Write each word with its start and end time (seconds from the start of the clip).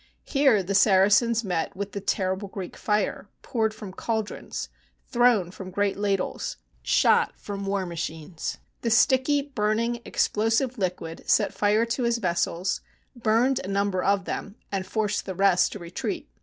Here 0.25 0.63
the 0.63 0.73
Saracens 0.73 1.43
met 1.43 1.75
with 1.75 1.91
the 1.91 2.01
terrible 2.01 2.47
Greek 2.47 2.75
fire, 2.75 3.29
poured 3.43 3.71
from 3.71 3.93
caldrons, 3.93 4.67
thrown 5.09 5.51
from 5.51 5.69
great 5.69 5.95
ladles, 5.95 6.57
shot 6.81 7.33
from 7.39 7.67
war 7.67 7.85
machines. 7.85 8.57
The 8.81 8.89
sticky, 8.89 9.43
burning, 9.43 10.01
explosive 10.03 10.79
liquid 10.79 11.29
set 11.29 11.53
fire 11.53 11.85
to 11.85 12.01
his 12.01 12.17
vessels, 12.17 12.81
burned 13.15 13.59
a 13.63 13.67
number 13.67 14.01
of 14.03 14.25
them, 14.25 14.55
and 14.71 14.87
forced 14.87 15.27
the 15.27 15.35
rest 15.35 15.73
to 15.73 15.77
retreat. 15.77 16.27